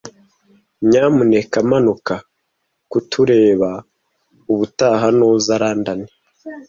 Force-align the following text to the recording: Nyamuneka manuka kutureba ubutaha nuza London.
Nyamuneka 0.89 1.57
manuka 1.69 2.15
kutureba 2.91 3.69
ubutaha 4.51 5.07
nuza 5.17 5.53
London. 5.63 5.99